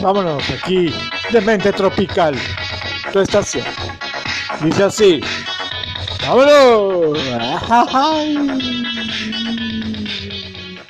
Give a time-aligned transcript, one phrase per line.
[0.00, 0.94] Vámonos aquí,
[1.30, 2.34] de mente tropical,
[3.12, 3.64] tu estación.
[4.60, 5.20] Dice así.
[6.26, 7.18] ¡Vámonos!